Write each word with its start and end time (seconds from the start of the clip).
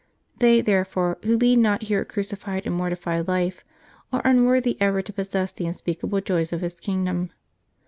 They, 0.39 0.61
therefore, 0.61 1.19
who 1.21 1.37
lead 1.37 1.57
not 1.59 1.83
here 1.83 2.01
a 2.01 2.05
crucified 2.05 2.65
and 2.65 2.73
mortified 2.73 3.27
life 3.27 3.63
are 4.11 4.23
unworthy 4.25 4.75
ever 4.81 5.03
to 5.03 5.13
possess 5.13 5.51
the 5.51 5.67
unspeakable 5.67 6.21
joys 6.21 6.51
of 6.51 6.61
His 6.61 6.79
kingdom. 6.79 7.29